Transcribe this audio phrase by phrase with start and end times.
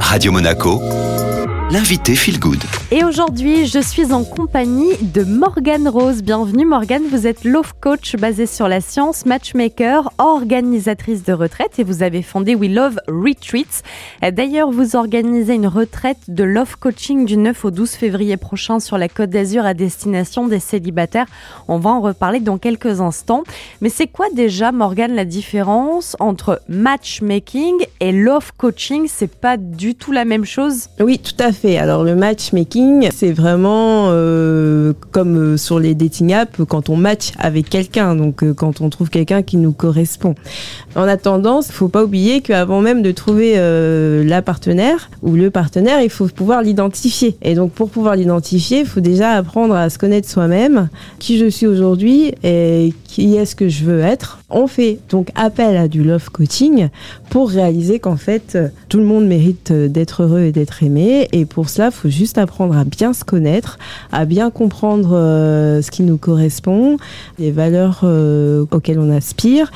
[0.00, 0.80] Radio Monaco,
[1.70, 2.62] l'invité Feel Good.
[2.92, 6.22] Et aujourd'hui, je suis en compagnie de Morgane Rose.
[6.22, 11.84] Bienvenue Morgane, vous êtes love coach basé sur la science, matchmaker, organisatrice de retraite et
[11.84, 13.82] vous avez fondé We Love Retreats.
[14.30, 18.96] D'ailleurs, vous organisez une retraite de love coaching du 9 au 12 février prochain sur
[18.96, 21.26] la Côte d'Azur à destination des célibataires.
[21.66, 23.42] On va en reparler dans quelques instants.
[23.80, 29.08] Mais c'est quoi déjà Morgane la différence entre matchmaking et love coaching?
[29.08, 30.88] C'est pas du tout la même chose?
[31.00, 31.55] Oui, tout à fait.
[31.64, 37.30] Alors le matchmaking c'est vraiment euh, comme euh, sur les dating apps quand on match
[37.38, 40.34] avec quelqu'un, donc euh, quand on trouve quelqu'un qui nous correspond.
[40.94, 46.00] En attendant, il faut pas oublier qu'avant même de trouver la partenaire ou le partenaire,
[46.00, 47.36] il faut pouvoir l'identifier.
[47.42, 50.88] Et donc pour pouvoir l'identifier, il faut déjà apprendre à se connaître soi-même,
[51.18, 54.38] qui je suis aujourd'hui et qui est-ce que je veux être.
[54.48, 56.88] On fait donc appel à du love coaching
[57.28, 58.56] pour réaliser qu'en fait
[58.88, 61.28] tout le monde mérite d'être heureux et d'être aimé.
[61.46, 63.78] Pour cela, il faut juste apprendre à bien se connaître,
[64.12, 66.96] à bien comprendre euh, ce qui nous correspond,
[67.38, 69.70] les valeurs euh, auxquelles on aspire,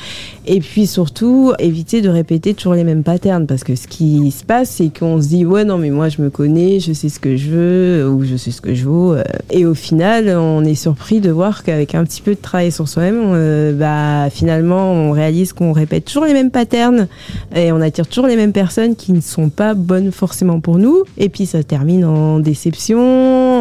[0.46, 4.44] et puis surtout éviter de répéter toujours les mêmes patterns, parce que ce qui se
[4.44, 7.20] passe, c'est qu'on se dit ouais non mais moi je me connais, je sais ce
[7.20, 9.22] que je veux ou je sais ce que je vaux, euh.
[9.50, 12.88] et au final on est surpris de voir qu'avec un petit peu de travail sur
[12.88, 17.08] soi-même, bah finalement on réalise qu'on répète toujours les mêmes patterns.
[17.54, 21.02] Et on attire toujours les mêmes personnes qui ne sont pas bonnes forcément pour nous,
[21.18, 23.00] et puis ça termine en déception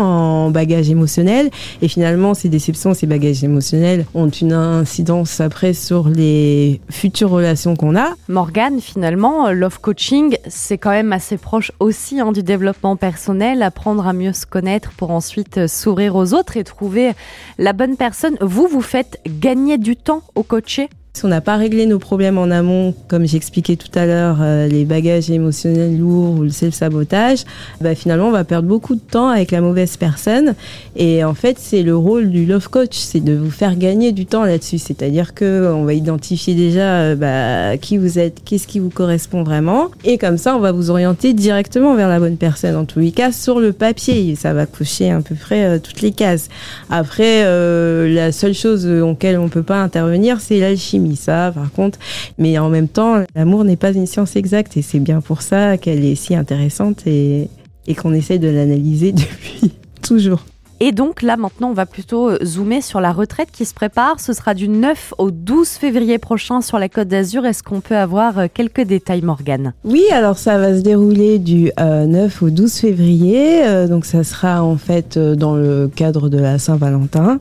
[0.01, 1.49] en bagage émotionnel.
[1.81, 7.75] Et finalement, ces déceptions, ces bagages émotionnels ont une incidence après sur les futures relations
[7.75, 8.13] qu'on a.
[8.27, 14.07] Morgane, finalement, love coaching, c'est quand même assez proche aussi hein, du développement personnel, apprendre
[14.07, 17.11] à mieux se connaître pour ensuite s'ouvrir aux autres et trouver
[17.57, 18.37] la bonne personne.
[18.41, 20.89] Vous, vous faites gagner du temps au coaché?
[21.13, 24.67] Si on n'a pas réglé nos problèmes en amont, comme j'expliquais tout à l'heure, euh,
[24.67, 27.45] les bagages émotionnels lourds ou le self-sabotage,
[27.81, 30.53] bah, finalement, on va perdre beaucoup de temps avec la mauvaise personne.
[30.95, 34.27] Et en fait, c'est le rôle du love coach, c'est de vous faire gagner du
[34.27, 34.77] temps là-dessus.
[34.77, 39.41] C'est-à-dire que on va identifier déjà euh, bah, qui vous êtes, qu'est-ce qui vous correspond
[39.41, 39.89] vraiment.
[40.03, 42.75] Et comme ça, on va vous orienter directement vers la bonne personne.
[42.75, 46.01] En tous les cas, sur le papier, ça va cocher à peu près euh, toutes
[46.01, 46.49] les cases.
[46.91, 51.99] Après, la seule chose auquel on peut pas intervenir, c'est l'alchimie mis ça, par contre.
[52.37, 55.77] Mais en même temps, l'amour n'est pas une science exacte et c'est bien pour ça
[55.77, 57.49] qu'elle est si intéressante et,
[57.87, 60.43] et qu'on essaie de l'analyser depuis toujours.
[60.81, 64.21] Et donc là maintenant on va plutôt euh, zoomer sur la retraite qui se prépare.
[64.21, 67.45] Ce sera du 9 au 12 février prochain sur la Côte d'Azur.
[67.45, 69.73] Est-ce qu'on peut avoir euh, quelques détails Morgane?
[69.83, 73.87] Oui, alors ça va se dérouler du 9 euh, au 12 février.
[73.89, 77.39] donc ça sera en fait dans le cadre de la Saint-Valentin.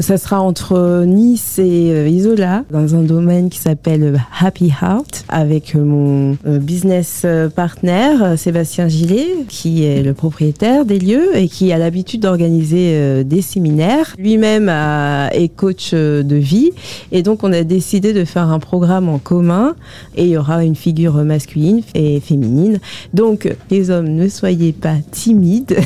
[0.00, 6.36] Ça sera entre Nice et Isola dans un domaine qui s'appelle Happy Heart avec mon
[6.44, 12.92] business partner Sébastien Gillet qui est le propriétaire des lieux et qui a l'habitude d'organiser
[12.94, 14.14] euh, des séminaires.
[14.18, 16.72] Lui-même est coach euh, de vie
[17.12, 19.74] et donc on a décidé de faire un programme en commun
[20.16, 22.80] et il y aura une figure masculine et féminine.
[23.12, 25.76] Donc les hommes, ne soyez pas timides.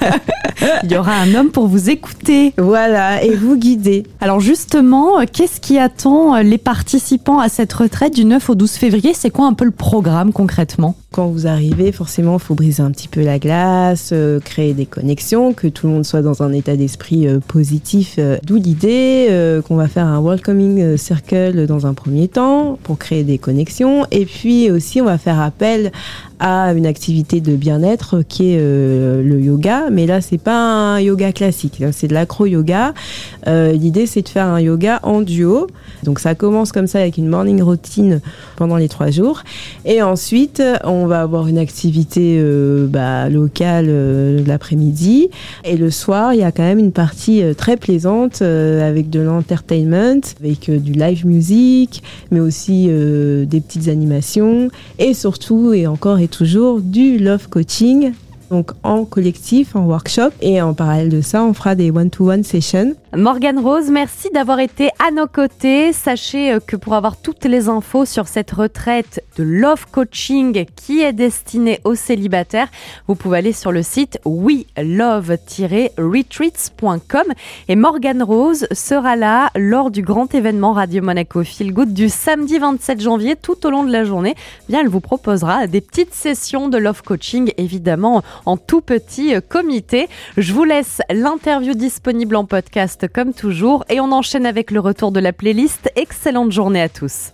[0.82, 2.52] il y aura un homme pour vous écouter.
[2.56, 4.04] Voilà, et vous guider.
[4.20, 9.12] Alors justement, qu'est-ce qui attend les participants à cette retraite du 9 au 12 février?
[9.14, 10.96] C'est quoi un peu le programme concrètement?
[11.10, 14.84] Quand vous arrivez, forcément, il faut briser un petit peu la glace, euh, créer des
[14.84, 18.16] connexions, que tout le monde soit dans un état d'esprit euh, positif.
[18.18, 19.28] Euh, d'où l'idée
[19.66, 24.04] qu'on va faire un welcoming circle dans un premier temps pour créer des connexions.
[24.10, 25.92] Et puis aussi, on va faire appel
[26.40, 29.90] à une activité de bien-être qui est le yoga.
[29.90, 32.94] Mais là, c'est pas un yoga classique, hein, c'est de l'acro-yoga.
[33.46, 35.66] L'idée, c'est de faire un yoga en duo.
[36.04, 38.20] Donc ça commence comme ça avec une morning routine
[38.56, 39.42] pendant les trois jours.
[39.84, 40.62] Et ensuite,
[41.06, 42.42] va avoir une activité
[42.88, 43.88] bah, locale
[44.46, 45.28] l'après-midi.
[45.64, 49.10] Et le soir, il y a quand même une partie euh, très plaisante euh, avec
[49.10, 55.86] de l'entertainment, avec euh, du live music, mais aussi des petites animations et surtout et
[55.86, 58.12] encore et toujours du love coaching
[58.50, 60.30] donc en collectif, en workshop.
[60.40, 62.94] Et en parallèle de ça, on fera des one-to-one sessions.
[63.16, 65.94] Morgane Rose, merci d'avoir été à nos côtés.
[65.94, 71.00] Sachez euh, que pour avoir toutes les infos sur cette retraite de Love Coaching qui
[71.00, 72.68] est destinée aux célibataires,
[73.06, 77.22] vous pouvez aller sur le site welove-retreats.com.
[77.68, 82.58] Et Morgane Rose sera là lors du grand événement Radio Monaco Feel Good du samedi
[82.58, 84.34] 27 janvier tout au long de la journée.
[84.68, 89.40] Bien, elle vous proposera des petites sessions de Love Coaching, évidemment en tout petit euh,
[89.40, 90.08] comité.
[90.36, 95.12] Je vous laisse l'interview disponible en podcast comme toujours et on enchaîne avec le retour
[95.12, 95.90] de la playlist.
[95.96, 97.26] Excellente journée à tous.